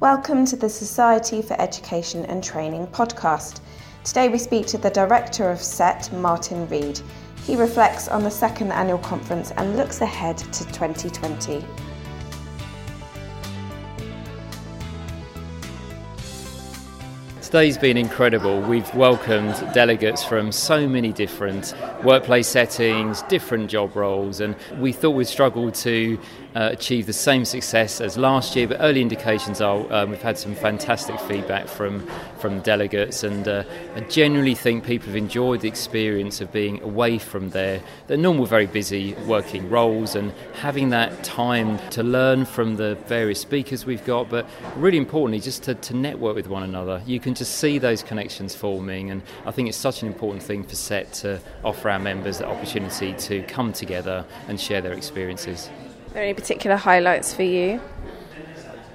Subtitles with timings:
[0.00, 3.60] Welcome to the Society for Education and Training podcast.
[4.04, 7.00] Today we speak to the Director of SET, Martin Reid.
[7.44, 11.64] He reflects on the second annual conference and looks ahead to 2020.
[17.40, 18.60] Today's been incredible.
[18.60, 25.12] We've welcomed delegates from so many different workplace settings, different job roles, and we thought
[25.12, 26.18] we'd struggle to
[26.56, 28.66] uh, achieve the same success as last year.
[28.66, 33.62] But early indications are um, we've had some fantastic feedback from from delegates, and uh,
[33.94, 38.46] I generally think people have enjoyed the experience of being away from their their normal,
[38.46, 44.04] very busy working roles and having that time to learn from the various speakers we've
[44.06, 44.30] got.
[44.30, 44.46] But
[44.76, 47.02] really importantly, just to, to network with one another.
[47.06, 50.64] You can just see those connections forming, and I think it's such an important thing
[50.64, 55.68] for SET to offer our members the opportunity to come together and share their experiences
[56.16, 57.78] there any particular highlights for you?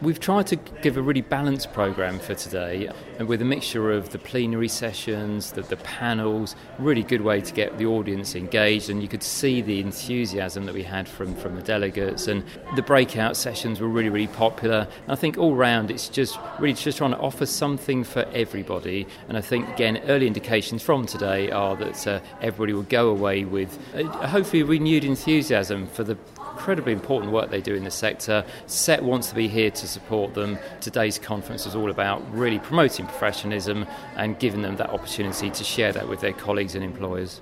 [0.02, 4.10] We've tried to give a really balanced programme for today, and with a mixture of
[4.10, 9.00] the plenary sessions, the, the, panels, really good way to get the audience engaged, and
[9.04, 12.44] you could see the enthusiasm that we had from, from the delegates, and
[12.76, 14.88] the breakout sessions were really, really popular.
[15.04, 19.06] And I think all round it's just really just trying to offer something for everybody,
[19.30, 23.46] and I think again early indications from today are that uh, everybody will go away
[23.46, 26.18] with uh, hopefully renewed enthusiasm for the
[26.62, 28.46] incredibly important work they do in the sector.
[28.68, 30.58] SET wants to be here to support them.
[30.80, 35.92] Today's conference is all about really promoting professionalism and giving them that opportunity to share
[35.92, 37.42] that with their colleagues and employers.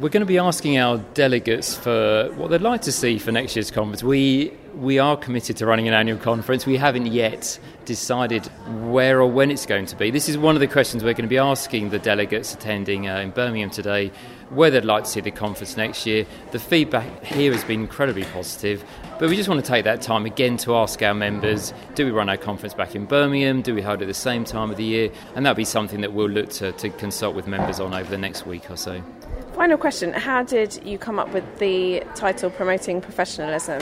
[0.00, 3.54] We're going to be asking our delegates for what they'd like to see for next
[3.56, 4.02] year's conference.
[4.02, 6.66] We we are committed to running an annual conference.
[6.66, 8.46] We haven't yet decided
[8.90, 10.10] where or when it's going to be.
[10.10, 13.18] This is one of the questions we're going to be asking the delegates attending uh,
[13.18, 14.10] in Birmingham today
[14.50, 16.26] where they'd like to see the conference next year.
[16.50, 18.84] The feedback here has been incredibly positive,
[19.18, 22.10] but we just want to take that time again to ask our members do we
[22.10, 23.62] run our conference back in Birmingham?
[23.62, 25.10] Do we hold it at the same time of the year?
[25.34, 28.18] And that'll be something that we'll look to, to consult with members on over the
[28.18, 29.02] next week or so.
[29.54, 33.80] Final question How did you come up with the title Promoting Professionalism?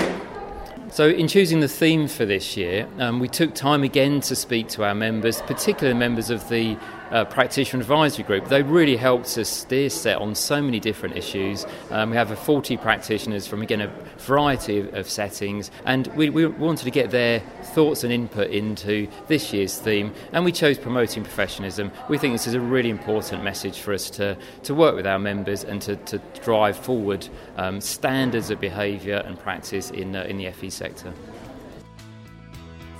[0.92, 4.66] So, in choosing the theme for this year, um, we took time again to speak
[4.70, 6.76] to our members, particularly members of the
[7.10, 8.48] uh, practitioner advisory group.
[8.48, 11.66] They really helped us steer SET on so many different issues.
[11.90, 16.30] Um, we have a 40 practitioners from, again, a variety of, of settings, and we,
[16.30, 20.78] we, wanted to get their thoughts and input into this year's theme, and we chose
[20.78, 21.90] promoting professionalism.
[22.08, 25.18] We think this is a really important message for us to, to work with our
[25.18, 30.36] members and to, to drive forward um, standards of behaviour and practice in, uh, in
[30.36, 31.12] the FE sector.